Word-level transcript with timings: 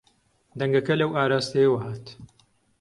دەنگەکە 0.59 0.93
لەو 1.01 1.11
ئاراستەیەوە 1.15 1.79
هات. 1.85 2.05